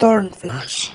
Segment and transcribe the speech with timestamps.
[0.00, 0.92] Turnflash.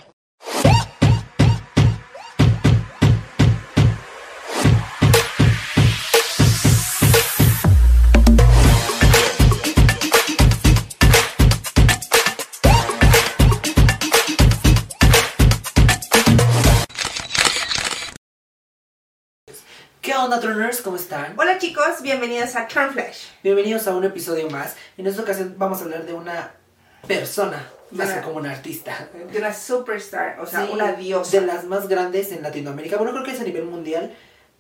[20.01, 20.81] ¿Qué onda, Troners?
[20.81, 21.35] ¿Cómo están?
[21.37, 23.27] Hola chicos, bienvenidos a Turnflash.
[23.43, 24.75] Bienvenidos a un episodio más.
[24.97, 26.64] En esta ocasión vamos a hablar de una
[27.07, 29.09] persona, más que como una artista.
[29.31, 31.39] De una superstar, o sea, Sí, una diosa.
[31.39, 32.97] De las más grandes en Latinoamérica.
[32.97, 34.13] Bueno, creo que es a nivel mundial,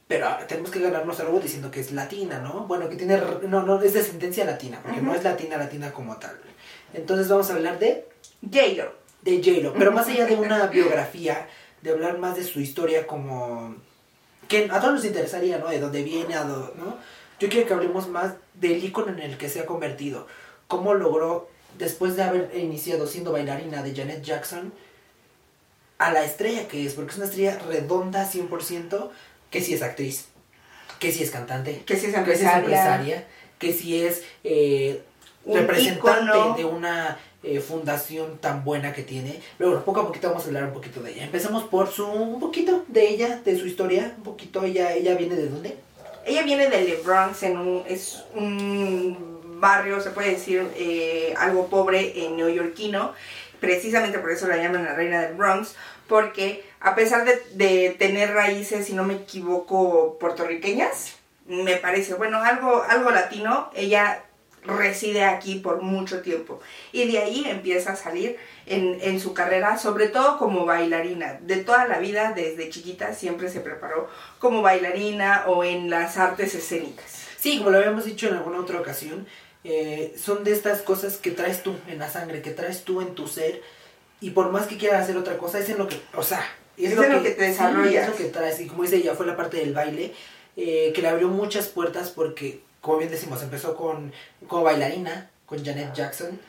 [0.07, 2.65] pero tenemos que ganarnos algo diciendo que es latina, ¿no?
[2.67, 3.19] Bueno, que tiene...
[3.47, 6.39] No, no, es descendencia latina, porque no es latina, latina como tal.
[6.93, 8.07] Entonces vamos a hablar de,
[8.41, 8.93] J-Lo.
[9.23, 11.47] de J-Lo, pero más allá de una biografía,
[11.81, 13.75] de hablar más de su historia como...
[14.47, 15.69] Que a todos nos interesaría, ¿no?
[15.69, 16.97] De dónde viene, a dónde, ¿no?
[17.39, 20.27] Yo quiero que hablemos más del icono en el que se ha convertido.
[20.67, 24.73] Cómo logró, después de haber iniciado siendo bailarina de Janet Jackson,
[25.97, 29.09] a la estrella que es, porque es una estrella redonda 100%,
[29.49, 30.25] que sí es actriz,
[30.99, 32.57] que sí es cantante, Que sí es que sí es empresaria.
[32.59, 33.27] empresaria,
[33.59, 35.01] que sí es eh,
[35.45, 36.55] Un representante ícono.
[36.57, 39.39] de una eh, fundación tan buena que tiene.
[39.59, 41.23] Luego, poco a poquito vamos a hablar un poquito de ella.
[41.23, 45.35] Empecemos por su, un poquito de ella, de su historia, un poquito, ella, ella viene
[45.35, 45.77] de dónde?
[46.25, 51.67] Ella viene de Le Bronx, en un, es un barrio, se puede decir, eh, algo
[51.67, 53.13] pobre en neoyorquino.
[53.59, 55.75] Precisamente por eso la llaman la reina del Bronx,
[56.07, 61.15] porque a pesar de, de tener raíces, si no me equivoco, puertorriqueñas,
[61.47, 64.23] me parece, bueno, algo, algo latino, ella
[64.63, 66.59] reside aquí por mucho tiempo.
[66.91, 71.39] Y de ahí empieza a salir en, en su carrera, sobre todo como bailarina.
[71.41, 74.09] De toda la vida, desde chiquita, siempre se preparó
[74.39, 77.25] como bailarina o en las artes escénicas.
[77.37, 79.27] Sí, como lo habíamos dicho en alguna otra ocasión,
[79.65, 83.15] eh, son de estas cosas que traes tú en la sangre, que traes tú en
[83.15, 83.61] tu ser,
[84.21, 86.41] y por más que quieras hacer otra cosa, es en lo que, o sea,
[86.77, 88.03] Es en lo que te sí, desarrollas.
[88.03, 90.13] es lo que traes, y como dice ella, fue la parte del baile,
[90.55, 94.13] eh, que le abrió muchas puertas porque, como bien decimos, empezó con,
[94.47, 96.39] como bailarina, con Janet Jackson,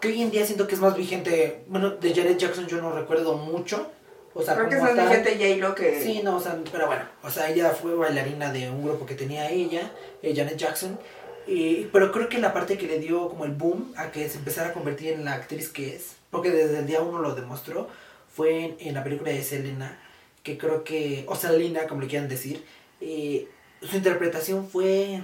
[0.00, 2.92] que hoy en día siento que es más vigente, bueno, de Janet Jackson yo no
[2.92, 3.90] recuerdo mucho,
[4.34, 6.02] o sea, Creo que es más vigente J-Lo que...
[6.02, 9.14] Sí, no, o sea, pero bueno, o sea, ella fue bailarina de un grupo que
[9.14, 9.90] tenía ella,
[10.22, 10.98] eh, Janet Jackson,
[11.46, 14.38] y, pero creo que la parte que le dio como el boom a que se
[14.38, 17.88] empezara a convertir en la actriz que es, porque desde el día uno lo demostró,
[18.34, 19.98] fue en, en la película de Selena,
[20.42, 22.64] que creo que, o Selena, como le quieran decir,
[23.00, 23.48] eh,
[23.82, 25.20] su interpretación fue...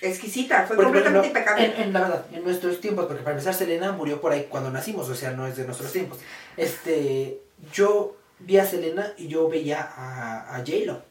[0.00, 1.64] Exquisita, fue porque, completamente impecable.
[1.64, 4.70] En, en la verdad, en nuestros tiempos, porque para empezar Selena murió por ahí cuando
[4.70, 6.18] nacimos, o sea, no es de nuestros tiempos.
[6.56, 7.40] Este,
[7.72, 11.02] yo vi a Selena y yo veía a, a J-Lo.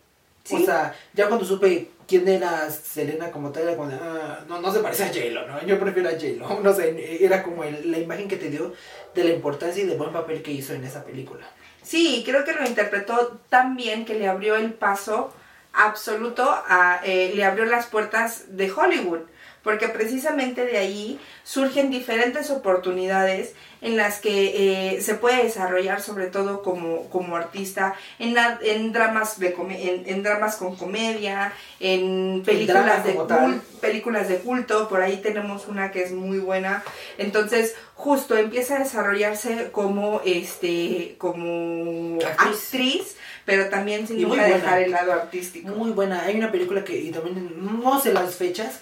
[0.44, 0.56] Sí.
[0.56, 4.82] O sea, ya cuando supe quién era Selena como tal, era ah, no, no se
[4.82, 5.66] parece a J-Lo, ¿no?
[5.66, 6.60] Yo prefiero a J-Lo.
[6.62, 8.74] No sé, era como la imagen que te dio
[9.16, 11.46] de la importancia y del buen papel que hizo en esa película.
[11.82, 15.34] Sí, creo que lo interpretó tan bien que le abrió el paso
[15.72, 19.22] absoluto, a, eh, le abrió las puertas de Hollywood,
[19.64, 26.28] porque precisamente de ahí surgen diferentes oportunidades en las que eh, se puede desarrollar sobre
[26.28, 33.04] todo como, como artista en, en dramas de en, en dramas con comedia, en películas
[33.04, 36.84] de culto películas de culto, por ahí tenemos una que es muy buena.
[37.18, 42.56] Entonces, justo empieza a desarrollarse como este como Actriz.
[42.56, 45.70] actriz, pero también sin nunca dejar el lado artístico.
[45.70, 46.22] Muy buena.
[46.22, 48.80] Hay una película que, y también, no sé las fechas,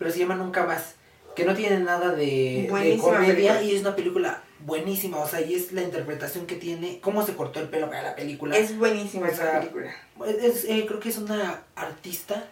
[0.00, 0.94] pero se llama Nunca Más.
[1.36, 3.62] Que no tiene nada de, de comedia película.
[3.62, 5.18] y es una película buenísima.
[5.18, 8.16] O sea, y es la interpretación que tiene, cómo se cortó el pelo para la
[8.16, 8.56] película.
[8.56, 9.94] Es buenísima O esa sea, película.
[10.42, 12.44] Es- eh, creo que es una artista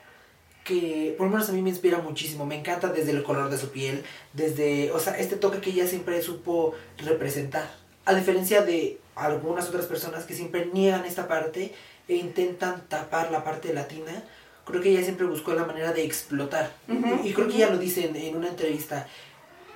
[0.65, 2.47] que por lo menos a mí me inspira muchísimo.
[2.47, 4.05] Me encanta desde el color de su piel,
[4.35, 7.69] desde, o sea, este toque que ella siempre supo representar.
[8.05, 11.75] A diferencia de algunas otras personas que siempre niegan esta parte
[12.07, 14.23] e intentan tapar la parte latina,
[14.69, 16.73] creo que ella siempre buscó la manera de explotar.
[16.89, 19.07] Ujú, y creo que ella lo dice en, en una entrevista.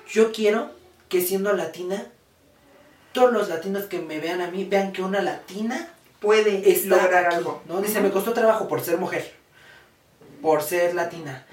[0.09, 0.71] Yo quiero
[1.09, 2.07] que siendo latina,
[3.13, 5.89] todos los latinos que me vean a mí vean que una latina
[6.21, 7.63] Puede lograr aquí, algo.
[7.67, 7.81] ¿no?
[7.83, 8.05] Dice, Ujú.
[8.07, 9.33] me costó trabajo por ser mujer,
[10.41, 11.47] por ser latina,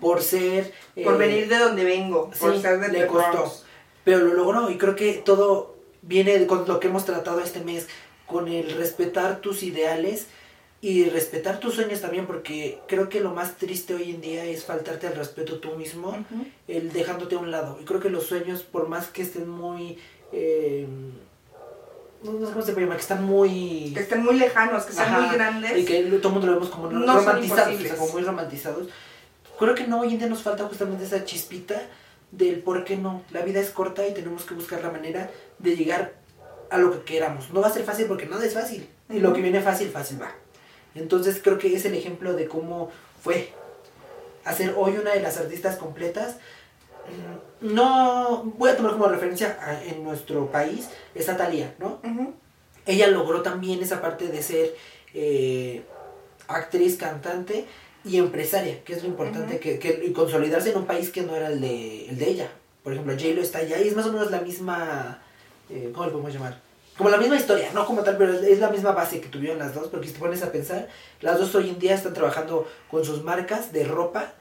[0.00, 0.72] por ser...
[1.04, 3.30] Por eh, venir de donde vengo, por sí, ser de le costó.
[3.32, 3.62] Bronx.
[4.04, 7.86] Pero lo logró y creo que todo viene con lo que hemos tratado este mes,
[8.26, 10.26] con el respetar tus ideales
[10.80, 14.64] y respetar tus sueños también, porque creo que lo más triste hoy en día es
[14.64, 16.46] faltarte al respeto tú mismo, Ujú.
[16.68, 17.78] el dejándote a un lado.
[17.80, 19.98] Y creo que los sueños, por más que estén muy...
[20.32, 20.86] eh,
[22.22, 23.92] no sé cómo se llama, que están muy...
[23.94, 25.78] Que estén muy lejanos, que sean muy grandes.
[25.78, 28.88] Y que todo el mundo lo vemos como No romantizados, o sea, como muy romantizados.
[29.58, 31.80] Creo que no, hoy en día nos falta justamente esa chispita
[32.32, 33.22] del por qué no.
[33.30, 36.14] La vida es corta y tenemos que buscar la manera de llegar
[36.70, 37.50] a lo que queramos.
[37.50, 38.88] No va a ser fácil porque nada es fácil.
[39.08, 40.34] Y lo que viene fácil, fácil va.
[40.96, 42.90] Entonces creo que es el ejemplo de cómo
[43.22, 43.50] fue
[44.44, 46.36] hacer hoy una de las artistas completas.
[47.60, 52.00] No voy a tomar como referencia a- en nuestro país, es Talía, ¿no?
[52.86, 54.74] Ella logró también esa parte de ser
[55.18, 55.82] eh,
[56.46, 57.64] actriz, cantante
[58.04, 61.48] y empresaria, que es lo importante, que- y consolidarse en un país que no era
[61.48, 62.50] el de, el de ella.
[62.84, 65.22] Por ejemplo, J-Lo está allá y es más o menos la misma,
[65.70, 66.60] eh, ¿cómo le podemos llamar?
[66.96, 69.74] Como la misma historia, no como tal, pero es, la misma base que tuvieron las
[69.74, 70.88] dos, porque si te pones a pensar,
[71.20, 74.32] las dos hoy en día están trabajando con sus marcas de ropa,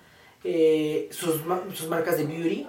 [0.43, 1.41] eh, sus,
[1.73, 2.67] sus marcas de beauty,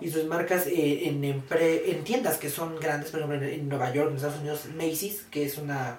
[0.00, 3.68] y sus marcas eh, en, empre- en tiendas que son grandes, por ejemplo en, en
[3.68, 5.98] Nueva York, en Estados Unidos, Macy's, que es una...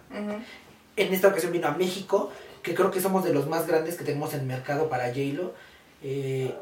[0.98, 2.32] En esta ocasión vino a México,
[2.64, 5.54] que creo que somos de los más grandes que tenemos en el mercado para J-Lo.
[6.04, 6.56] Eh,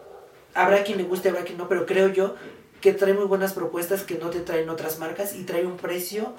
[0.56, 2.36] habrá quien le guste, habrá quien no, pero creo yo
[2.82, 6.34] que trae muy buenas propuestas que no te traen otras marcas y trae un precio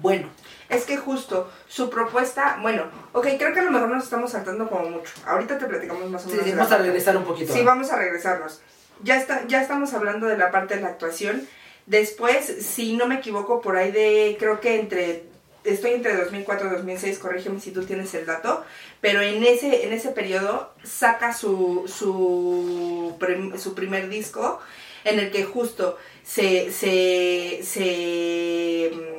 [0.00, 0.28] bueno.
[0.68, 4.68] Es que justo su propuesta, bueno, ok, creo que a lo mejor nos estamos saltando
[4.68, 5.12] como mucho.
[5.26, 6.44] Ahorita te platicamos más o menos.
[6.44, 6.84] sí, vamos a parte.
[6.84, 7.52] regresar un poquito.
[7.52, 8.60] Sí, vamos a regresarnos.
[9.02, 11.46] Ya, está, ya estamos hablando de la parte de la actuación.
[11.86, 15.24] Después, si no me equivoco, por ahí de, creo que entre,
[15.64, 18.62] estoy entre 2004 y 2006, corrígeme si tú tienes el dato,
[19.00, 23.16] pero en ese, en ese periodo saca su, su,
[23.56, 24.60] su primer disco
[25.04, 29.17] en el que justo se, se, se, mm,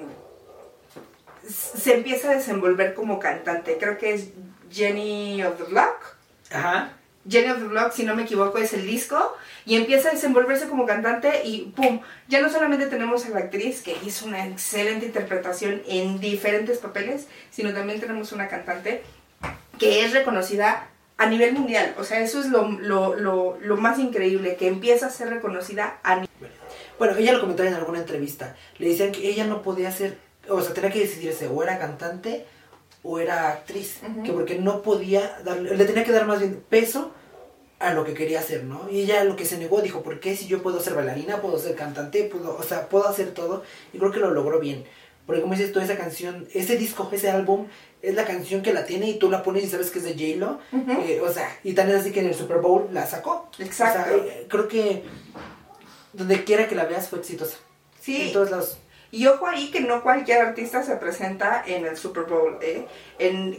[1.50, 3.78] se empieza a desenvolver como cantante.
[3.80, 4.30] Creo que es
[4.72, 6.16] Jenny of the Block.
[6.52, 6.94] Ajá.
[7.30, 9.36] Jenny of the Block, si no me equivoco, es el disco,
[9.66, 12.00] y empieza a desenvolverse como cantante y ¡pum!
[12.28, 17.28] Ya no solamente tenemos a la actriz que hizo una excelente interpretación en diferentes papeles,
[17.52, 19.04] sino también tenemos una cantante
[19.78, 20.88] que es reconocida
[21.18, 21.94] a nivel mundial.
[22.00, 26.00] O sea, eso es lo, lo, lo, lo más increíble, que empieza a ser reconocida
[26.02, 26.52] a nivel
[26.98, 28.56] Bueno, ella lo comentaba en alguna entrevista.
[28.78, 30.18] Le decían que ella no podía ser,
[30.50, 32.46] o sea, tenía que decidirse o era cantante
[33.04, 34.00] o era actriz.
[34.24, 37.12] Que porque no podía darle, le tenía que dar más bien peso
[37.80, 38.90] a lo que quería hacer, ¿no?
[38.92, 41.58] Y ella lo que se negó, dijo, ¿por qué si yo puedo ser bailarina, puedo
[41.58, 43.64] ser cantante, puedo, o sea, puedo hacer todo?
[43.94, 44.84] Y creo que lo logró bien.
[45.26, 47.68] Porque como dices tú, esa canción, ese disco, ese álbum,
[48.02, 50.14] es la canción que la tiene y tú la pones y sabes que es de
[50.14, 50.60] J-Lo.
[51.04, 53.50] Eh, o sea, y tan es así que en el Super Bowl la sacó.
[53.60, 54.00] Exacto.
[54.00, 55.04] O sea, eh, creo que
[56.14, 57.58] donde quiera que la veas fue exitosa.
[58.02, 58.80] Sí, En todos lados.
[59.12, 62.58] Y ojo ahí que no cualquier artista se presenta en el Super Bowl.
[62.62, 62.86] ¿eh?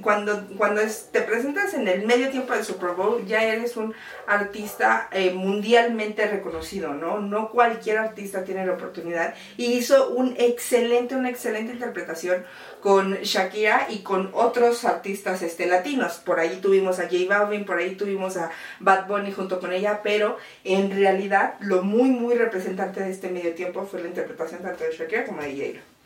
[0.00, 0.80] Cuando cuando
[1.10, 3.94] te presentas en el medio tiempo del Super Bowl, ya eres un
[4.26, 7.20] artista eh, mundialmente reconocido, ¿no?
[7.20, 9.34] No cualquier artista tiene la oportunidad.
[9.56, 12.44] Y hizo un excelente, una excelente interpretación
[12.80, 16.14] con Shakira y con otros artistas este, latinos.
[16.14, 18.50] Por ahí tuvimos a J Balvin, por ahí tuvimos a
[18.80, 23.54] Bad Bunny junto con ella, pero en realidad lo muy, muy representante de este medio
[23.54, 26.00] tiempo fue la interpretación tanto de Shakira como de J-Lo.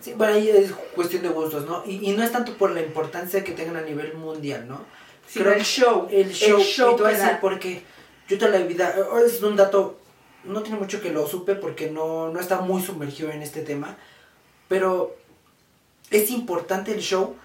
[0.00, 1.82] Sí, bueno, ahí es cuestión de gustos, ¿no?
[1.86, 4.84] Y, y no es tanto por la importancia que tengan a nivel mundial, ¿no?
[5.26, 6.08] Sino el show.
[6.10, 7.82] El show, y te voy a que decir porque
[8.28, 9.98] yo toda la vida, eh, es un dato,
[10.44, 13.96] no tiene mucho que lo supe porque no, no está muy sumergido en este tema,
[14.68, 15.16] pero
[16.10, 17.36] es importante el show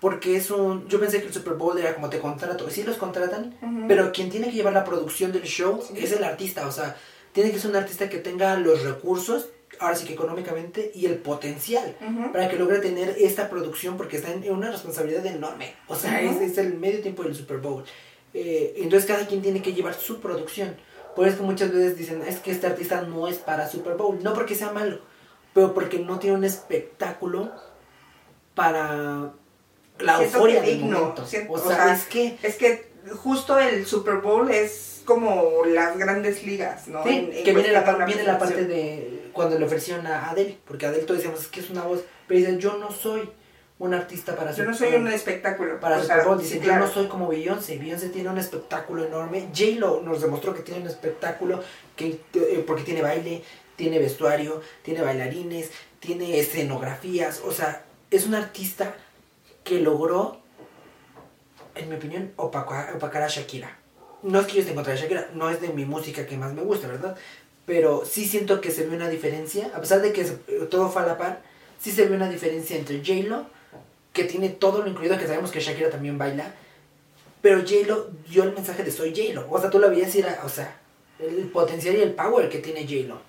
[0.00, 2.96] porque es un, yo pensé que el Super Bowl era como te contrato, sí los
[2.96, 3.84] contratan, Ujú.
[3.88, 5.94] pero quien tiene que llevar la producción del show Sí.
[5.96, 6.96] es el artista, o sea,
[7.32, 9.48] tiene que ser un artista que tenga los recursos,
[9.80, 12.32] ahora sí que económicamente, y el potencial Ujú.
[12.32, 15.74] para que logre tener esta producción porque está en, una responsabilidad enorme.
[15.88, 16.42] O sea, Ujú.
[16.44, 17.84] es, es el medio tiempo del Super Bowl.
[18.34, 20.76] Eh, entonces cada quien tiene que llevar su producción.
[21.16, 24.18] Por eso que muchas veces dicen, es que este artista no es para Super Bowl.
[24.22, 24.98] No porque sea malo,
[25.54, 27.52] pero porque no tiene un espectáculo
[28.54, 29.32] para
[29.98, 31.26] la Siento euforia del digno, momento.
[31.26, 32.36] siento- o o sea, es que...
[32.42, 37.02] Es que justo el Super Bowl es como las grandes ligas, ¿no?
[37.04, 40.58] Sí, En- en que viene la, par- viene parte de cuando le ofrecieron a Adele,
[40.66, 43.28] porque Adele todos decíamos es que es una voz, pero dice yo no soy
[43.78, 45.00] un artista para Yo no soy Bowl".
[45.02, 45.78] un espectáculo.
[45.80, 46.38] para Super Bowl.
[46.38, 46.80] Dicen, claro.
[46.82, 47.76] yo no soy como Beyoncé.
[47.76, 49.48] Beyoncé tiene un espectáculo enorme.
[49.54, 51.60] J-Lo nos demostró que tiene un espectáculo
[51.96, 53.42] que, eh, porque tiene baile,
[53.76, 57.42] tiene vestuario, tiene bailarines, tiene escenografías.
[57.44, 57.83] O sea,
[58.16, 58.94] es un artista
[59.64, 60.38] que logró,
[61.74, 63.76] en mi opinión, opacar, a Shakira.
[64.22, 66.36] No es que yo esté en contra de Shakira, no es de mi música que
[66.36, 67.16] más me gusta, ¿verdad?
[67.66, 70.36] Pero sí siento que se ve una diferencia, a pesar de que se-
[70.70, 71.42] todo fue a la par,
[71.80, 73.46] sí se ve una diferencia entre J-Lo
[74.12, 76.54] que tiene todo lo incluido, que sabemos que Shakira también baila,
[77.42, 79.50] pero J-Lo dio el mensaje de soy J-Lo.
[79.50, 80.76] O sea, tú la veías y era, o sea,
[81.18, 83.20] el potencial y el power que tiene J-Lo.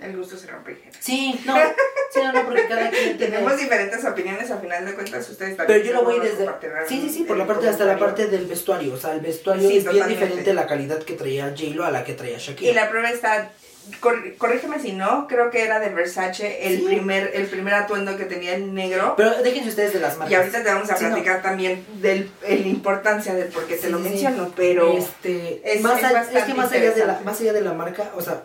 [0.00, 0.78] El gusto se rompe.
[1.00, 1.54] Sí, no,
[2.12, 3.32] sí, no, no, porque cada quien tiene...
[3.36, 5.80] Tenemos diferentes opiniones, a final de cuentas ustedes también.
[5.80, 6.46] Pero yo lo voy desde...
[6.88, 8.94] Sí, sí, sí, por el la parte, hasta la parte del vestuario.
[8.94, 12.02] O sea, el vestuario Sí, es bien diferente la calidad que traía J-Lo a la
[12.04, 12.72] que traía Y Shakira.
[12.74, 13.52] la prueba está
[14.00, 16.84] cor- corrígeme si no, creo que era de Versace el Sí.
[16.86, 19.14] primer el primer atuendo que tenía el negro.
[19.16, 20.32] Pero déjense ustedes de las marcas.
[20.32, 21.10] Y ahorita te vamos a Sí, no.
[21.10, 26.00] platicar también de la importancia del por qué te lo menciono, pero Este, es- más
[26.02, 28.42] es que más allá, de la, más allá de la marca, o sea,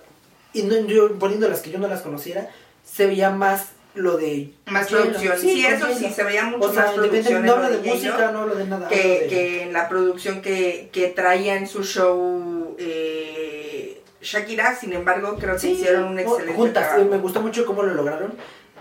[0.53, 2.49] y no, yo poniendo las que yo no las conociera,
[2.85, 5.39] se veía más lo de más producción.
[5.39, 7.45] Sí, eso sí, se veía mucho O sea, más producción.
[7.45, 8.87] no hablo lo de música, no hablo de nada.
[8.89, 14.93] que, de- que en la producción que, que traía en su show eh, Shakira, sin
[14.93, 17.09] embargo, creo que Sí, hicieron un excelente juntas, trabajo.
[17.09, 18.33] me gustó mucho cómo lo lograron,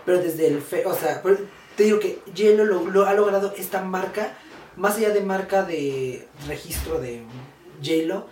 [0.05, 1.23] pero desde el fe, o sea,
[1.77, 4.35] te digo que J-Lo lo, lo ha logrado esta marca,
[4.77, 7.23] más allá de marca de registro de
[7.83, 8.27] J-Lo,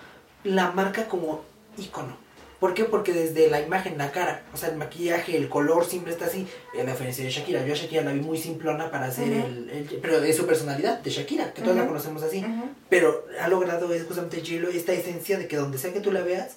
[0.44, 1.44] la marca como
[1.78, 2.16] icono.
[2.64, 2.85] ¿Por qué?
[2.85, 6.47] Porque desde la imagen, la cara, o sea, el maquillaje, el color siempre está así.
[6.75, 9.68] En la diferencia de Shakira, yo a Shakira la vi muy simplona para hacer el,
[9.68, 12.42] el- Pero es su personalidad, de Shakira, que todos la conocemos así.
[12.88, 16.23] Pero ha logrado es justamente J-Lo esta esencia de que donde sea que tú la
[16.23, 16.56] veas,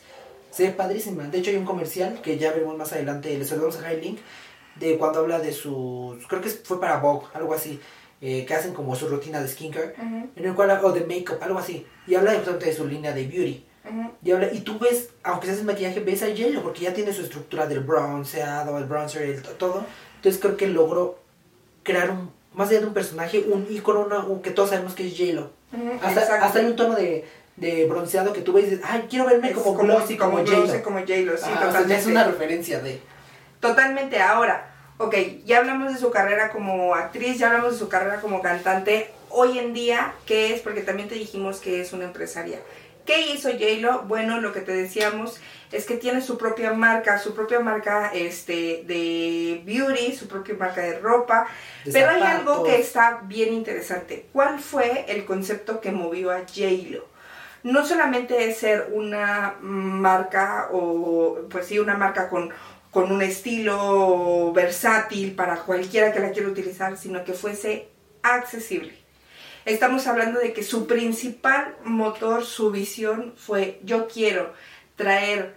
[0.50, 1.24] se ve padrísima.
[1.26, 4.02] De hecho, hay un comercial que ya veremos más adelante, les vamos a dejar el
[4.02, 4.20] link,
[4.76, 6.18] de cuando habla de su.
[6.30, 7.82] Creo que fue para Vogue, algo así,
[8.22, 9.94] eh, que hacen como su rutina de skincare,
[10.38, 11.86] en el cual, o de makeup, algo así.
[12.08, 13.66] Y habla justamente de su línea de beauty.
[14.24, 17.14] Y, habla, y tú ves, aunque se hace maquillaje, ves a J-Lo, porque ya tiene
[17.14, 19.86] su estructura del bronceado, el bronzer, el to- todo.
[20.18, 21.20] Entonces creo que logró
[21.84, 22.32] crear un.
[22.54, 25.52] Más allá de un personaje, un icono, una- un- que todos sabemos que es J-Lo.
[26.02, 27.26] Hasta, hasta hay un tono de,
[27.56, 30.84] de bronceado que tú ves y dices, ay, quiero verme Es como, glossy, como, J-Lo.
[30.84, 31.96] como J-Lo, sí, Ah, o sea, totalmente.
[32.02, 33.00] es una referencia de...
[33.60, 34.20] Totalmente.
[34.20, 35.16] Ahora, ok,
[35.46, 39.12] ya hablamos de su carrera como actriz, ya hablamos de su carrera como cantante.
[39.30, 40.62] Hoy en día, ¿qué es?
[40.62, 42.60] Porque también te dijimos que es una empresaria.
[43.08, 44.02] ¿Qué hizo J-Lo?
[44.02, 45.40] Bueno, lo que te decíamos
[45.72, 50.82] es que tiene su propia marca, su propia marca este, de beauty, su propia marca
[50.82, 51.48] de ropa.
[51.86, 54.26] de Pero hay algo que está bien interesante.
[54.34, 57.06] ¿Cuál fue el concepto que movió a J-Lo?
[57.64, 62.52] No solamente es ser una marca o, pues sí, una marca con,
[62.92, 67.88] con un estilo versátil para cualquiera que la quiera utilizar, sino que fuese
[68.22, 69.07] accesible.
[69.68, 74.54] Estamos hablando de que su principal motor, su visión fue yo quiero
[74.96, 75.56] traer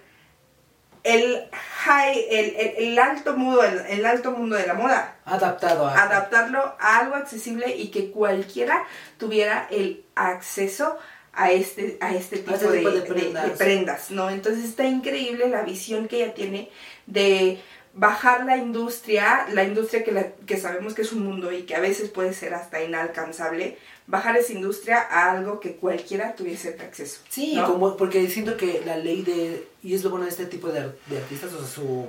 [1.02, 1.48] el
[1.84, 6.02] high, el, el- el alto mundo, el, el alto mundo de la moda Adaptado a...
[6.02, 8.84] adaptarlo a algo accesible y que cualquiera
[9.16, 10.98] tuviera el acceso
[11.32, 13.44] a este, a este tipo, este de, tipo de de- prendas.
[13.44, 14.28] de prendas, ¿no?
[14.28, 16.68] Entonces está increíble la visión que ella tiene
[17.06, 17.62] de
[17.94, 21.74] bajar la industria, la industria que, la- que sabemos que es un mundo y que
[21.74, 27.20] a veces puede ser hasta inalcanzable, bajar esa industria a algo que cualquiera tuviese acceso.
[27.28, 27.66] Sí, ¿no?
[27.66, 29.66] como, porque siento que la ley de...
[29.82, 32.06] Y es lo bueno de este tipo de, de artistas, o sea, su...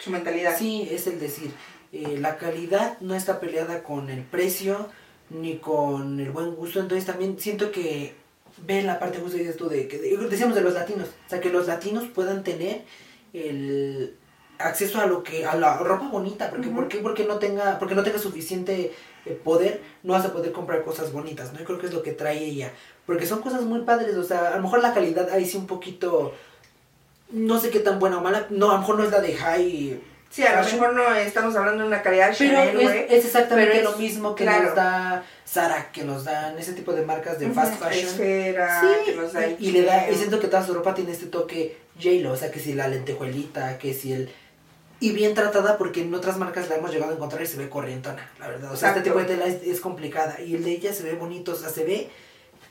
[0.00, 0.56] Su mentalidad.
[0.56, 1.50] Sí, es el decir,
[1.92, 4.88] eh, la calidad no está peleada con el precio
[5.30, 8.14] ni con el buen gusto, entonces también siento que
[8.64, 11.40] ve la parte justo dices tú de que de- decíamos de los latinos, o sea
[11.40, 12.82] que los latinos puedan tener
[13.32, 14.14] el
[14.58, 16.76] acceso a lo que a la ropa bonita, porque Ujú.
[16.76, 16.98] ¿por qué?
[16.98, 18.92] porque no tenga porque no tenga suficiente
[19.24, 21.58] eh, poder, no vas a poder comprar cosas bonitas, ¿no?
[21.60, 22.72] Yo creo que es lo que trae ella,
[23.06, 25.66] porque son cosas muy padres, o sea, a lo mejor la calidad ahí sí un
[25.66, 26.34] poquito
[27.30, 29.34] no sé qué tan buena o mala, no, a lo mejor no es la de
[29.34, 30.00] high
[30.30, 33.72] Sí, a lo mejor no estamos hablando de una calidad pero Chanel, es, es exactamente
[33.78, 34.66] pero lo mismo que claro.
[34.66, 38.10] nos da Zara, que nos dan ese tipo de marcas de fast fashion.
[38.10, 40.16] Esfera, Sí, que nos da y, y le da, y H&M.
[40.18, 43.78] siento que toda su ropa tiene este toque J-Lo, o sea, que si la lentejuelita,
[43.78, 44.30] que si el...
[45.00, 47.68] Y bien tratada porque en otras marcas la hemos llegado a encontrar y se ve
[47.68, 48.72] corrientona, la verdad.
[48.72, 49.02] O sea, este Exacto.
[49.02, 51.68] tipo de tela es, es complicada y el de ella se ve bonito, o sea,
[51.68, 52.10] se ve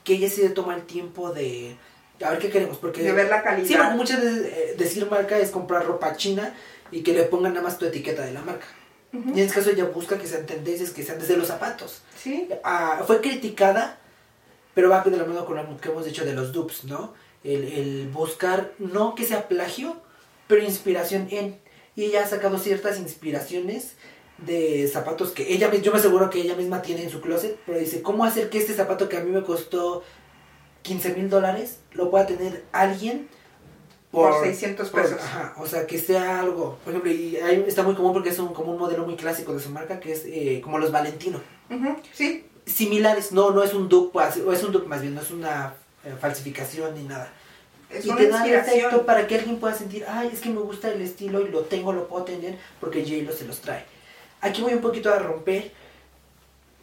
[0.04, 1.78] que ella sí se toma el tiempo de...
[2.22, 3.02] A ver qué queremos, porque...
[3.04, 3.68] de ver la calidad.
[3.68, 6.54] Sí, porque muchas veces eh, decir marca es comprar ropa china
[6.92, 8.66] y que le pongan nada más tu etiqueta de la marca.
[9.14, 12.02] Y en este caso ella busca que sean tendencias, que sean desde los zapatos.
[12.22, 14.00] Sí, Ah, fue criticada,
[14.74, 17.14] pero va de la mano con lo que hemos dicho de los dupes, ¿no?
[17.44, 19.96] El, el buscar, no que sea plagio,
[20.48, 21.58] pero inspiración en.
[21.98, 23.94] Y ella ha sacado ciertas inspiraciones
[24.38, 27.80] de zapatos que ella, yo me aseguro que ella misma tiene en su closet, pero
[27.80, 30.04] dice, ¿cómo hacer que este zapato que a mí me costó
[30.84, 33.28] 15 mil dólares lo pueda tener alguien
[34.12, 35.20] por, 600 por- pesos.
[35.20, 38.38] ajá, o sea, que sea algo, por ejemplo, y ahí está muy común porque es
[38.40, 41.42] un, como un modelo muy clásico de su marca, que es eh, como los Valentino
[42.14, 45.32] Sí, similares, no, no es un dupe, o es un dupe más bien, no es
[45.32, 45.74] una
[46.06, 47.34] eh, falsificación ni nada.
[47.90, 50.50] Es y una te da el efecto para que alguien pueda sentir, ay, es que
[50.50, 53.86] me gusta el estilo y lo tengo, lo puedo tener, porque J-Lo se los trae.
[54.42, 55.72] Aquí voy un poquito a romper,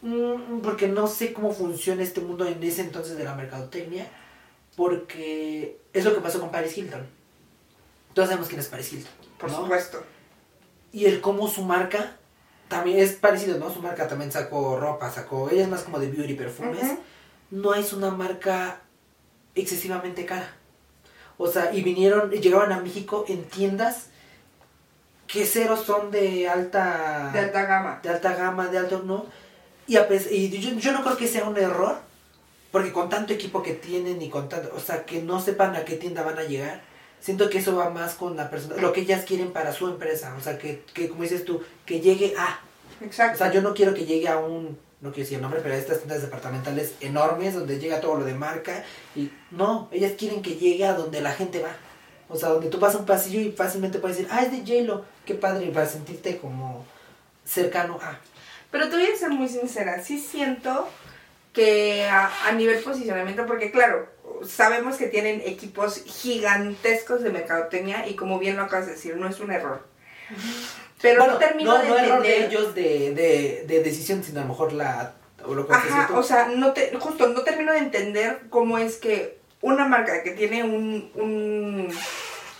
[0.02, 4.08] mm, porque no sé cómo funciona este mundo en ese entonces de la mercadotecnia,
[4.76, 7.06] porque es lo que pasó con Paris Hilton.
[8.14, 9.12] Todos sabemos quién es Paris Hilton.
[9.38, 9.62] Por ¿no?
[9.62, 10.02] supuesto.
[10.92, 12.16] Y el cómo su marca
[12.68, 13.72] también es parecido, ¿no?
[13.72, 16.98] Su marca también sacó ropa, sacó, ella es más como de beauty, perfumes.
[17.50, 18.80] No es una marca
[19.54, 20.56] excesivamente cara.
[21.38, 24.06] O sea, y vinieron, llegaban a México en tiendas
[25.26, 27.30] que cero son de alta...
[27.32, 28.00] De alta gama.
[28.02, 29.26] De alta gama, de alto, ¿no?
[29.86, 31.96] Y, a pes- y yo, yo no creo que sea un error,
[32.70, 35.84] porque con tanto equipo que tienen y con tanto, o sea, que no sepan a
[35.84, 36.82] qué tienda van a llegar,
[37.20, 40.34] siento que eso va más con la persona, lo que ellas quieren para su empresa,
[40.38, 42.60] o sea, que, que como dices tú, que llegue a,
[43.00, 43.38] o Exacto.
[43.38, 45.78] sea, yo no quiero que llegue a un, no quiero decir el nombre, pero a
[45.78, 48.82] estas tiendas departamentales enormes donde llega todo lo de marca,
[49.14, 51.76] y no, ellas quieren que llegue a donde la gente va,
[52.30, 55.04] o sea, donde tú pasas un pasillo y fácilmente puedes decir, ah, es de J-Lo,
[55.26, 56.86] qué padre, y para sentirte como
[57.44, 58.18] cercano a.
[58.70, 60.88] Pero te voy a ser muy sincera, sí siento
[61.52, 64.08] que a, a nivel posicionamiento, porque claro,
[64.42, 69.28] sabemos que tienen equipos gigantescos de mercadotecnia y como bien lo acabas de decir, no
[69.28, 69.86] es un error.
[71.04, 72.40] Pero Bueno, no termino no, de no error entender.
[72.40, 75.12] de ellos de, de, de decisión, sino a lo mejor la...
[75.46, 78.96] O lo que Ajá, o sea, no te, justo no termino de entender cómo es
[78.96, 81.90] que una marca que tiene un, un,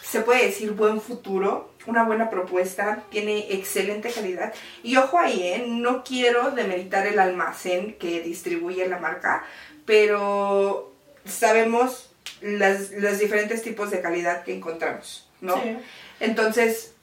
[0.03, 4.53] se puede decir, buen futuro, una buena propuesta, tiene excelente calidad.
[4.83, 5.65] Y ojo ahí, ¿eh?
[5.67, 9.43] no quiero demeritar el almacén que distribuye la marca,
[9.87, 10.93] pero
[11.25, 12.11] sabemos
[12.43, 15.55] las, los diferentes tipos de calidad que encontramos, ¿no?
[15.63, 15.79] Sí.
[16.21, 16.94] Entonces,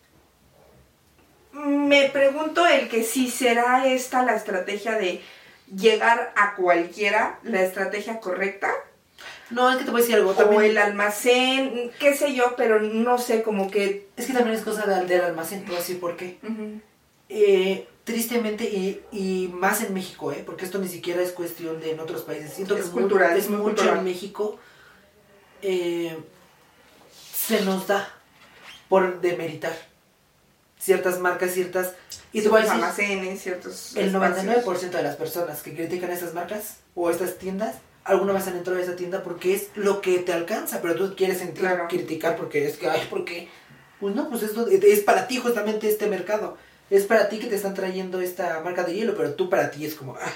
[1.53, 5.21] me pregunto el que si será esta la estrategia de
[5.75, 8.71] llegar a cualquiera, la estrategia correcta,
[9.49, 10.63] No, es que te voy a decir algo o también.
[10.63, 14.07] el almacén, qué sé yo, pero no sé, como que...
[14.17, 16.37] Es que también es cosa del, del almacén, te voy a decir por qué.
[17.29, 20.43] Eh, tristemente, y, y más en México, ¿eh?
[20.45, 22.53] Porque esto ni siquiera es cuestión de en otros países.
[22.53, 23.97] Siento Es que cultural, es es muy mucho cultural.
[23.99, 24.57] en México.
[25.61, 26.17] eh,
[27.33, 28.09] se nos da
[28.89, 29.73] por demeritar
[30.81, 31.93] ciertas marcas, ciertas...
[32.33, 34.45] Y te voy a almacenes, ciertos El espacios.
[34.65, 38.79] 99% de las personas que critican estas marcas o estas tiendas, alguna vez han entrado
[38.79, 41.87] a esa tienda porque es lo que te alcanza, pero tú quieres sentir, Claro.
[41.87, 43.49] criticar porque es que, ay, ¿por qué?
[43.99, 46.57] Pues no, pues esto es para ti justamente este mercado.
[46.89, 49.85] Es para ti que te están trayendo esta marca de hielo, pero tú para ti
[49.85, 50.33] es como, ah,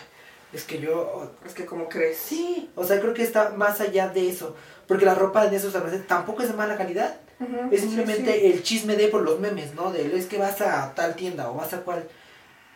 [0.54, 1.32] es que yo...
[1.46, 2.18] Es que como crees.
[2.18, 4.56] Sí, o sea, creo que está más allá de eso.
[4.88, 7.18] Porque la ropa de esos almacenes tampoco es de mala calidad.
[7.72, 8.46] Es simplemente sí.
[8.48, 9.92] el chisme de por los memes, ¿no?
[9.92, 12.08] Del es que vas a tal tienda o vas a cual.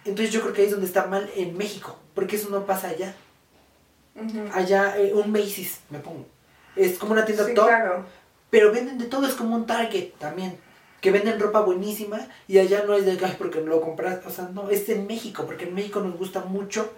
[0.05, 2.89] Entonces yo creo que ahí es donde está mal en México, porque eso no pasa
[2.89, 3.15] allá.
[4.53, 6.25] Allá eh, un Macy's, me pongo.
[6.75, 8.05] Es como una tienda Sí, top, claro.
[8.49, 10.57] pero venden de todo, es como un Target también.
[10.99, 14.49] Que venden ropa buenísima y allá no es de ay, porque lo compras, o sea,
[14.53, 16.91] no, es en México, porque en México nos gusta mucho,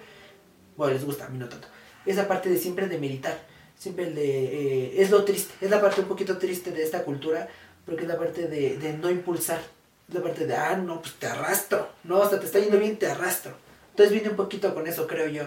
[0.76, 1.68] bueno, les gusta, a mí no tanto,
[2.08, 3.38] esa parte de siempre de meditar,
[3.82, 7.04] siempre el de, eh, es lo triste, es la parte un poquito triste de esta
[7.04, 7.48] cultura,
[7.84, 9.60] porque es la parte de, de no impulsar,
[10.08, 12.78] es la parte de, ah, no, pues te arrastro, no, o sea, te está yendo
[12.78, 13.54] bien, te arrastro.
[13.90, 15.46] Entonces viene un poquito con eso, creo yo,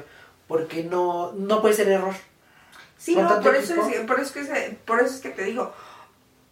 [0.48, 2.14] porque no, no puede ser error.
[2.98, 5.72] Sí, no, por eso, es, por, eso es que, por eso es que te digo,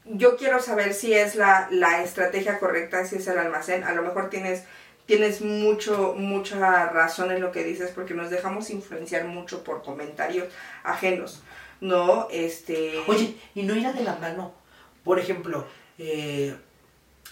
[0.05, 3.83] yo quiero saber si es la, la estrategia correcta, si es el almacén.
[3.83, 4.63] A lo mejor tienes,
[5.07, 10.47] tienes mucho, mucha razón en lo que dices porque nos dejamos influenciar mucho por comentarios
[10.85, 11.43] ajenos.
[11.83, 12.95] No, este...
[13.09, 14.53] Oye, y no irá de la mano.
[15.05, 15.67] Por ejemplo,
[15.99, 16.55] eh,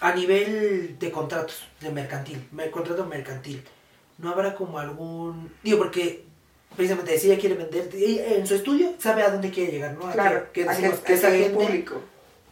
[0.01, 3.63] a nivel de contratos, de mercantil, mer- contrato mercantil,
[4.17, 5.53] ¿no habrá como algún...
[5.63, 6.25] Digo, porque
[6.75, 10.11] precisamente si ella quiere vender, en su estudio sabe a dónde quiere llegar, ¿no?
[10.11, 12.01] Claro, que, decimos que- esa gente público.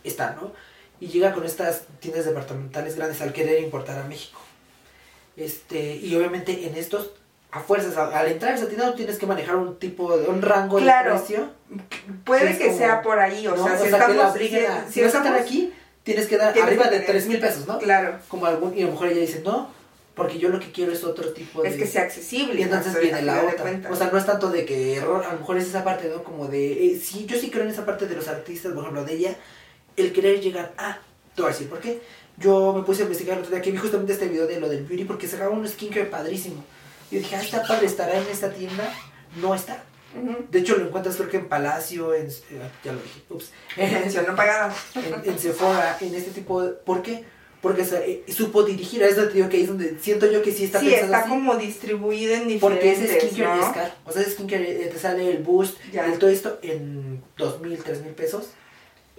[0.04, 0.54] está, ¿no?
[1.02, 4.40] Y llega con estas tiendas departamentales grandes al querer importar a México.
[5.38, 7.12] Este, y obviamente en estos,
[7.52, 10.42] a fuerzas, al entrar a esa tienda tú tienes que manejar un tipo de, un
[10.42, 11.14] rango Claro.
[11.14, 11.50] de precio.
[12.24, 13.64] Puede que como- sea por ahí, o ¿no?
[13.66, 14.34] sea, si que la estamos...
[14.38, 17.26] si- si vas a estar estamos- aquí, tienes que dar tienes arriba que de 3
[17.28, 17.78] mil pesos, ¿no?
[17.80, 19.70] Claro, Como algún, y a lo mejor ella dice, no,
[20.16, 21.70] porque yo lo que quiero es otro tipo de...
[21.70, 22.60] es que sea accesible.
[22.60, 23.80] Y entonces viene la otra.
[23.90, 26.24] O sea, no es tanto de que error, a lo mejor es esa parte, ¿no?
[26.24, 29.06] Como de, eh, sí, yo sí creo en esa parte de los artistas, por ejemplo,
[29.06, 29.36] de ella,
[29.96, 30.98] el querer llegar a,
[31.36, 32.02] te voy a decir, ¿por qué?
[32.38, 34.70] Yo me puse a investigar el otro día que vi justamente este video de lo
[34.70, 36.64] del beauty porque sacaba un skincare padrísimo.
[37.12, 38.94] Y yo dije, ah, está padre, estará en esta tienda.
[39.42, 39.84] No está.
[40.50, 42.28] De hecho, lo encuentras creo que en Palacio, en...
[42.28, 43.52] eh, ya lo dije, ups.
[43.78, 44.74] Mención no pagada.
[44.96, 46.70] en, en Sephora, en este tipo de...
[46.72, 47.24] ¿Por qué?
[47.62, 50.64] Porque eh, supo dirigir, es donde te digo que es donde siento yo que sí
[50.64, 51.30] está sí, pensando está así.
[51.30, 53.68] como distribuido en Porque diferentes, ese skincare ¿no?
[53.68, 53.94] es caro.
[54.06, 56.06] O sea, ese skincare eh, te sale el boost, Ya.
[56.06, 58.52] el todo esto en dos mil, tres mil pesos.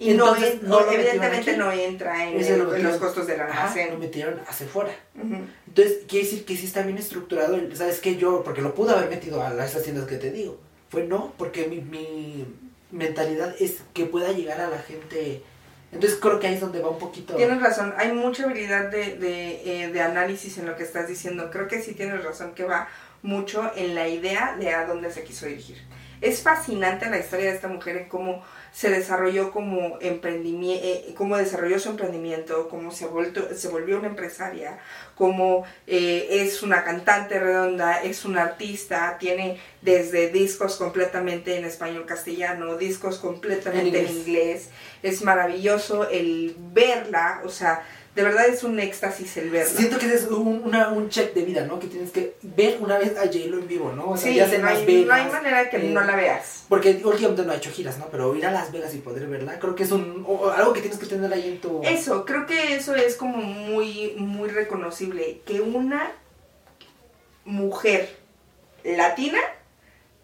[0.01, 3.53] Y Entonces, en- no lo evidentemente no entra en, el- lo los costos del Ajá,
[3.53, 3.99] lo almacén.
[3.99, 4.91] metieron a Sephora.
[5.15, 5.35] Ujú.
[5.67, 7.59] Entonces, quiere decir que sí está bien estructurado.
[7.75, 8.15] ¿Sabes qué?
[8.15, 10.59] Yo, porque lo pude haber metido a las- esas tiendas que te digo.
[10.89, 12.47] Fue no, porque mi, mi
[12.91, 15.43] mentalidad es que pueda llegar a la gente.
[15.91, 17.35] Entonces, creo que ahí es donde va un poquito.
[17.35, 21.49] Tienes razón, hay mucha habilidad de, de, eh, de análisis en lo que estás diciendo.
[21.51, 22.87] Creo que sí tienes razón que va
[23.21, 25.77] mucho en la idea de a dónde se quiso dirigir.
[26.21, 31.37] es fascinante la historia de esta mujer en cómo se desarrolló como emprendimiento, eh, cómo
[31.37, 33.07] desarrolló su emprendimiento, cómo se,
[33.55, 34.79] se volvió una empresaria,
[35.15, 42.05] cómo eh, es una cantante redonda, es una artista, tiene desde discos completamente en español
[42.05, 44.69] castellano, discos completamente en inglés.
[45.03, 47.83] Es maravilloso el verla, o sea,
[48.15, 49.71] de verdad es un éxtasis el verla.
[49.71, 51.79] Siento que es un, una, un check de vida, ¿no?
[51.79, 54.09] Que tienes que ver una vez a J-Lo en vivo, ¿no?
[54.11, 56.65] O sea, sí, ya no, hay, no hay manera que no la veas.
[56.67, 58.07] Porque últimamente no ha hecho giras, ¿no?
[58.09, 60.99] Pero ir a Las Vegas y poder verla, creo que es un algo que tienes
[60.99, 61.81] que tener ahí en tu...
[61.83, 65.41] Eso, creo que eso es como muy, muy reconocible.
[65.45, 66.11] Que una
[67.45, 68.09] mujer
[68.83, 69.39] latina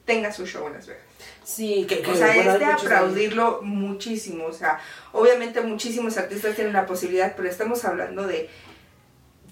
[0.06, 1.07] tenga su show en Las Vegas.
[1.44, 4.46] Sí, que, o sea, es de aplaudirlo muchísimo.
[4.46, 4.80] O sea,
[5.14, 8.50] obviamente muchísimos artistas tienen la posibilidad, pero estamos hablando de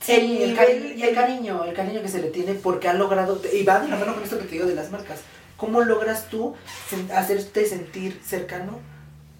[0.08, 0.56] el, el,
[1.16, 4.14] cariño, el cariño que se le tiene porque ha logrado, y va de la mano
[4.14, 5.22] con esto que te digo de las marcas,
[5.58, 6.56] ¿cómo logras tú
[7.14, 8.80] hacerte sentir cercano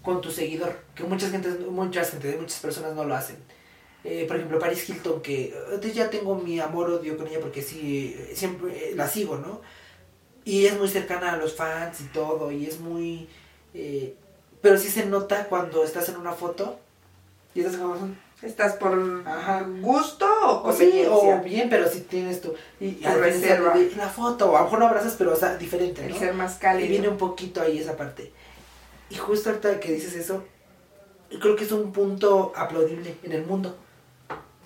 [0.02, 0.80] con tu seguidor?
[0.94, 3.36] Que mucha gente, mucha gente, muchas personas no lo hacen.
[4.02, 7.62] Eh, por ejemplo, Paris Hilton, que entonces ya tengo mi amor odio con ella porque
[7.62, 9.60] sí, siempre la sigo, ¿no?
[10.46, 13.28] Y es muy cercana a los fans y todo, y es muy...
[13.74, 14.14] Eh,
[14.62, 16.78] pero sí se nota cuando estás en una foto
[17.52, 17.96] y estás como...
[18.42, 19.24] ¿Estás por
[19.80, 22.54] gusto o o, sí, o bien, pero si tienes tu...
[22.78, 23.74] Y, reserva.
[23.96, 26.08] la foto, o a lo mejor no abrazas, pero o sea, diferente, ¿no?
[26.08, 26.86] El ser más cálido.
[26.86, 28.30] Y viene un poquito ahí esa parte.
[29.10, 30.44] Y justo ahorita que dices eso,
[31.40, 33.76] creo que es un punto aplaudible en el mundo.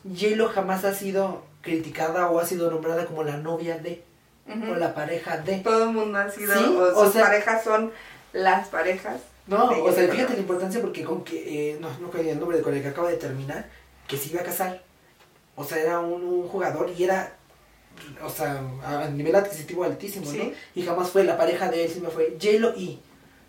[0.05, 4.10] J-Lo jamás ha sido criticada o ha sido nombrada como la novia de
[4.47, 5.59] o la pareja de.
[5.59, 6.55] Todo el mundo ha sido,
[6.97, 7.93] o, sus parejas son
[8.33, 9.21] las parejas.
[9.47, 12.63] No, o sea, fíjate la importancia porque con que, eh, no, no el nombre de
[12.63, 13.69] con el que acaba de terminar,
[14.07, 14.83] que se iba a casar.
[15.57, 17.33] O sea, era un, jugador y era,
[18.23, 20.53] o sea, a nivel adquisitivo altísimo, ¿no?
[20.75, 23.01] Y jamás fue la pareja de él, sino fue J-Lo y.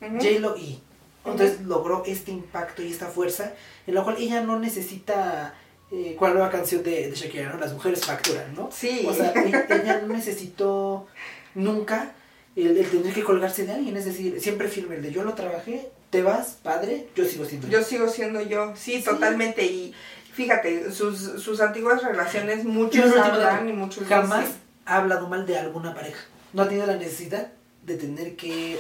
[0.02, 0.82] J-Lo y.
[1.24, 3.54] Entonces logró este impacto y esta fuerza,
[3.86, 5.54] en la cual ella no necesita
[5.92, 7.60] eh, con la nueva canción de, Shakira, ¿no?
[7.60, 8.70] Las mujeres facturan, ¿no?
[8.72, 9.06] Sí.
[9.08, 11.08] O sea, ella no necesitó
[11.54, 12.14] nunca
[12.56, 15.90] el, tener que colgarse de alguien, es decir, siempre firme el de yo lo trabajé,
[16.10, 17.80] te vas, padre, yo sigo siendo yo.
[17.80, 19.94] Yo sigo siendo yo, sí, totalmente, y
[20.34, 24.48] fíjate, sus, sus antiguas relaciones, muchos hablan y muchos Jamás
[24.86, 26.24] ha hablado mal de alguna pareja,
[26.54, 27.52] no ha tenido la necesidad
[27.84, 28.80] de tener que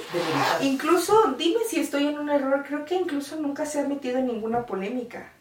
[0.62, 4.28] Incluso, dime si estoy en un error, creo que incluso nunca se ha metido en
[4.28, 5.32] ninguna polémica.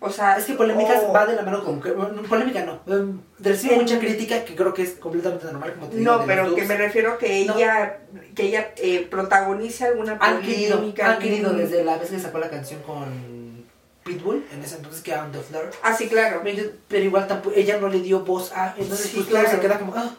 [0.00, 1.80] O sea, es que polémicas va de la mano con.
[1.80, 2.80] Polémica no.
[2.86, 6.12] Um, recibe mucha crítica que creo que es completamente normal, como te digo.
[6.12, 7.98] No, pero que me refiero que ella,
[8.34, 11.12] que ella eh, protagonice alguna polémica.
[11.12, 13.66] Han querido, desde la vez que sacó la canción con
[14.04, 15.70] Pitbull, en ese entonces que era the Floor.
[15.82, 16.42] Ah, sí, claro.
[16.88, 18.74] Pero, igual tampoco, ella no le dio voz a.
[18.78, 19.94] Entonces, sí, pues se queda como.
[19.96, 20.14] Ah,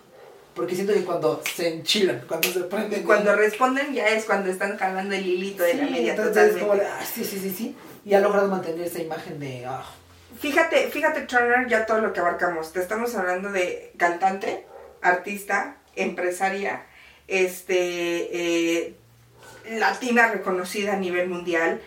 [0.60, 3.00] porque siento que cuando se enchilan, cuando se prenden.
[3.00, 6.16] Y cuando responden ya es cuando están jalando el hilito de la media.
[6.16, 9.66] Entonces, como, ah, sí, sí, sí, sí y ha logrado mantener esa imagen de...
[9.66, 9.86] Ah.
[10.40, 12.74] Fíjate, fíjate Turner, ya todo lo que abarcamos.
[12.74, 14.66] Te estamos hablando de cantante,
[15.02, 16.86] artista, empresaria,
[17.28, 17.76] este,
[18.86, 18.96] eh,
[19.70, 21.82] latina reconocida a nivel mundial.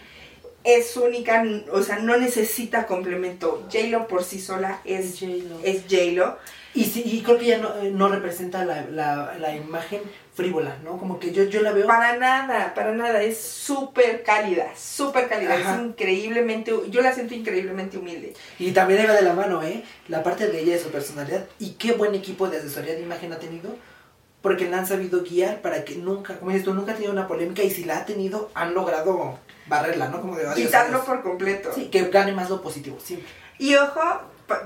[0.64, 3.66] Es única, o sea, no necesita complemento.
[3.72, 5.60] J-Lo por sí sola es J-Lo.
[5.64, 6.38] Es J-Lo.
[6.74, 10.00] Y, sí, y creo que ya no, no representa la, la, la imagen
[10.34, 10.96] frívola, ¿no?
[10.96, 11.86] Como que yo, yo la veo...
[11.86, 17.98] Para nada, para nada, es súper cálida, súper cálida, es increíblemente, yo la siento increíblemente
[17.98, 18.32] humilde.
[18.58, 19.84] Y también va de la mano, ¿eh?
[20.08, 23.34] La parte de ella, de su personalidad, y qué buen equipo de asesoría de imagen
[23.34, 23.76] ha tenido,
[24.40, 27.28] porque la han sabido guiar para que nunca, como dices tú, nunca ha tenido una
[27.28, 30.22] polémica, y si la ha tenido, han logrado barrerla, ¿no?
[30.22, 31.70] Como de Quitarlo por completo.
[31.74, 33.28] Sí, que gane más lo positivo, siempre.
[33.58, 34.00] Y ojo,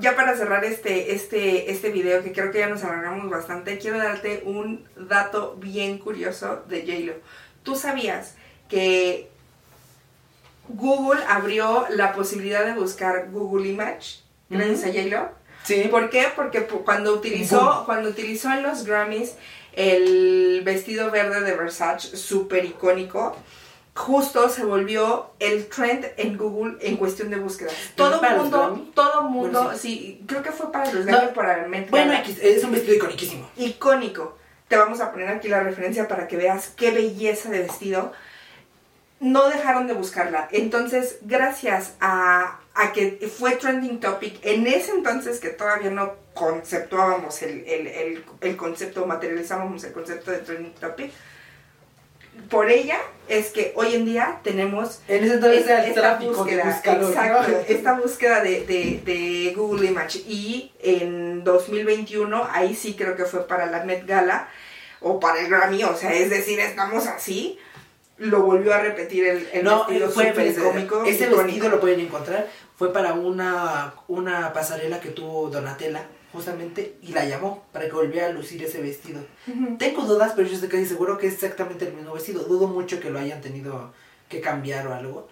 [0.00, 3.98] ya para cerrar este, este, este video, que creo que ya nos alargamos bastante, quiero
[3.98, 7.14] darte un dato bien curioso de JLo.
[7.62, 8.34] ¿Tú sabías
[8.68, 9.28] que
[10.68, 15.30] Google abrió la posibilidad de buscar Google Image gracias a JLo?
[15.64, 15.88] Sí.
[15.90, 16.28] ¿Por qué?
[16.34, 19.34] Porque cuando utilizó, cuando utilizó en los Grammys
[19.72, 23.36] el vestido verde de Versace, súper icónico,
[23.96, 27.70] justo se volvió el trend en Google en cuestión de búsqueda.
[27.94, 30.22] Todo el mundo, todo mundo, sí.
[30.26, 31.90] creo que fue para los Grammy probablemente.
[31.90, 33.50] Bueno, es un vestido icónico.
[33.56, 34.38] Icónico.
[34.68, 38.12] Te vamos a poner aquí la referencia para que veas qué belleza de vestido.
[39.18, 40.48] No dejaron de buscarla.
[40.52, 47.40] Entonces, gracias a, a que fue trending topic, en ese entonces que todavía no conceptuábamos
[47.42, 51.12] el, el, el, el concepto, materializábamos el concepto de trending topic,
[52.50, 57.94] por ella es que hoy en día tenemos en ese entonces esta búsqueda, exacto, esta
[57.94, 63.66] búsqueda de, de, de, Google Image y en 2021 ahí sí creo que fue para
[63.66, 64.48] la Met Gala
[65.00, 67.58] o para el Grammy, o sea, es decir, estamos así.
[68.18, 71.04] Lo volvió a repetir el, el No, vestido fue súper ese- cómico.
[71.04, 72.48] Ese vestido lo pueden encontrar.
[72.74, 78.26] Fue para una, una pasarela que tuvo Donatella, justamente, y la llamó para que volviera
[78.28, 79.20] a lucir ese vestido.
[79.78, 82.44] Tengo dudas, pero yo estoy casi seguro que es exactamente el mismo vestido.
[82.44, 83.92] Dudo mucho que lo hayan tenido
[84.28, 85.28] que cambiar o algo.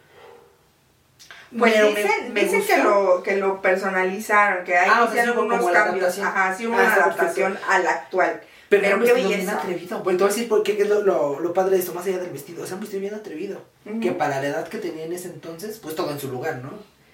[1.56, 5.12] Pues Pero dicen, me dicen que, lo, que lo personalizaron, que ahí Ah, o sea,
[5.12, 6.18] sí hicieron hubo unos como la cambios.
[6.18, 8.40] Ajá, sí Ah, una adaptación al actual.
[8.68, 9.58] Pero, Pero qué vestido bien belleza.
[9.58, 10.02] atrevido.
[10.02, 12.06] Pues te voy a decir por qué es lo, lo, lo padre de esto, más
[12.06, 12.64] allá del vestido.
[12.64, 13.60] O sea, un vestido bien atrevido.
[14.02, 16.70] Que para la edad que tenía en ese entonces, pues todo en su lugar, ¿no?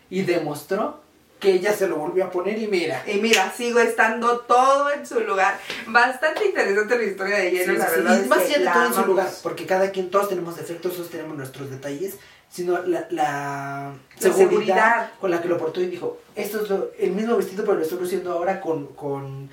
[0.09, 1.01] Y demostró
[1.41, 3.03] que ella se lo volvió a poner y mira.
[3.07, 5.59] Y mira, sigo estando todo en su lugar.
[5.87, 8.01] Bastante interesante la historia de Sí, Hielo, la sí, sí.
[8.03, 8.23] verdad.
[8.25, 10.95] Y más que allá de todo en su lugar, porque cada quien, todos tenemos defectos,
[10.95, 12.17] todos tenemos nuestros detalles,
[12.51, 15.11] sino la, la, La seguridad, seguridad.
[15.21, 17.83] con la que lo portó y dijo, esto es lo- el mismo vestido, pero lo
[17.83, 19.49] estoy luciendo ahora con, con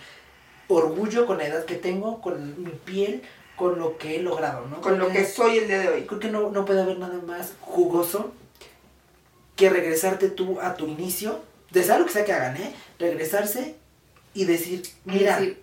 [0.68, 3.22] orgullo, con la edad que tengo, con mi piel,
[3.56, 4.82] con lo que he logrado, ¿no?
[4.82, 6.06] Con Creo lo que soy el día de hoy.
[6.06, 8.32] Creo que no, no puede haber nada más jugoso
[9.56, 11.40] que regresarte tú a tu inicio,
[11.72, 12.74] de sea lo que sea que hagan, ¿eh?
[13.00, 13.76] Regresarse
[14.34, 15.62] y decir, mira, decir,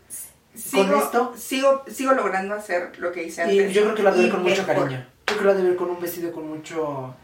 [0.54, 3.74] sigo, esto- sigo, sigo logrando hacer lo que hice y antes.
[3.74, 4.84] yo creo que lo ha de ver y con mucho mejor.
[4.84, 5.06] cariño.
[5.26, 7.14] Yo creo que lo ha de ver con un vestido con mucho...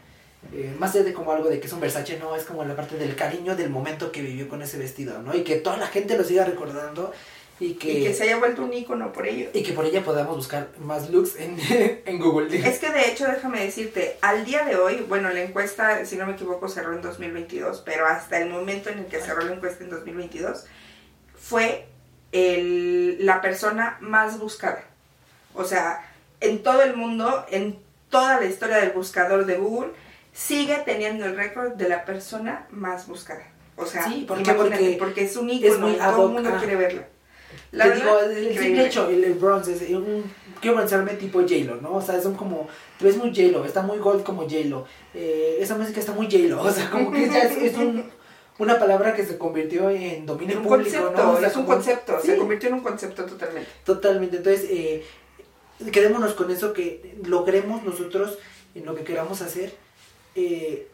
[0.53, 2.75] eh, más allá de como algo de que es un Versace, no, es como la
[2.75, 5.35] parte del cariño del momento que vivió con ese vestido, ¿no?
[5.35, 7.13] Y que toda la gente lo siga recordando
[7.61, 7.91] y que...
[7.93, 9.49] Y que se haya vuelto un ícono por ello.
[9.53, 11.57] y que por ella podamos buscar más looks en,
[12.05, 12.47] en Google.
[12.67, 16.25] Es que de hecho, déjame decirte, al día de hoy, bueno, la encuesta, si no
[16.25, 19.83] me equivoco, cerró en 2022, pero hasta el momento en el que cerró la encuesta
[19.83, 20.65] en 2022,
[21.37, 21.85] fue
[22.31, 24.83] el- la persona más buscada.
[25.53, 26.01] O sea,
[26.39, 27.77] en todo el mundo, en
[28.09, 29.91] toda la historia del buscador de Google,
[30.33, 33.43] sigue teniendo el récord de la persona más buscada.
[33.75, 34.53] O sea, Sí, Porque
[34.99, 37.07] porque es un es muy ad todo el mundo quiere verla.
[37.71, 40.23] La Te digo, el, simple hecho, el, el bronze, es un,
[40.59, 41.93] quiero pensarme tipo J-Lo, ¿no?
[41.95, 42.67] O sea, son como,
[42.99, 44.85] te ves muy J-Lo, está muy gold como J-Lo.
[45.13, 48.03] Eh, esa música está muy J-Lo, o sea, como que ya es, es un,
[48.59, 51.31] una palabra que se convirtió en dominio un público, concepto, ¿no?
[51.31, 53.69] O sea, es un como- concepto, Sí, se convirtió en un concepto totalmente.
[53.85, 55.03] Totalmente, entonces, eh,
[55.93, 58.37] quedémonos con eso, que logremos nosotros
[58.75, 59.73] en lo que queramos hacer,
[60.35, 60.87] eh,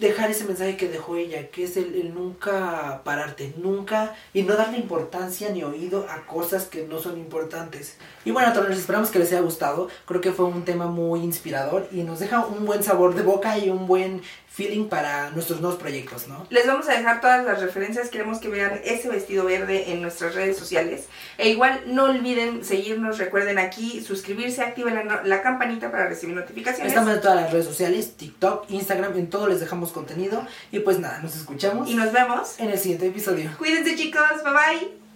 [0.00, 4.78] dejar ese mensaje que dejó ella, que es el, nunca pararte, nunca, y no darle
[4.78, 7.96] importancia ni oído a cosas que no son importantes.
[8.24, 11.88] Y bueno, todos esperamos que les haya gustado, creo que fue un tema muy inspirador
[11.92, 14.22] y nos deja un buen sabor de boca y un buen
[14.60, 16.46] feeling para nuestros nuevos proyectos, ¿no?
[16.50, 20.34] Les vamos a dejar todas las referencias, queremos que vean ese vestido verde en nuestras
[20.34, 21.04] redes sociales.
[21.38, 26.92] E igual no olviden seguirnos, recuerden aquí suscribirse, activen la, la campanita para recibir notificaciones.
[26.92, 30.98] Estamos en todas las redes sociales, TikTok, Instagram, en todo les dejamos contenido y pues
[30.98, 32.60] nada, nos escuchamos Y nos vemos.
[32.60, 33.50] en el siguiente episodio.
[33.58, 35.09] Cuídense chicos, bye bye.